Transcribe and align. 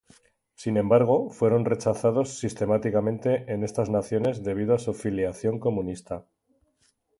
Sin 0.55 0.77
embargo, 0.77 1.29
fueron 1.29 1.63
rechazados 1.63 2.39
sistemáticamente 2.39 3.45
en 3.53 3.63
estas 3.63 3.91
naciones 3.91 4.41
debido 4.43 4.73
a 4.73 4.79
su 4.79 4.95
filiación 4.95 5.59
comunista. 5.59 6.25